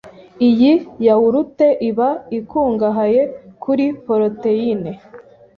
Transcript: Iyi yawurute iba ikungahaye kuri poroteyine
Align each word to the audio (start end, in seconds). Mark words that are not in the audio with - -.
Iyi 0.49 0.71
yawurute 1.05 1.67
iba 1.89 2.09
ikungahaye 2.37 3.21
kuri 3.63 3.85
poroteyine 4.05 4.91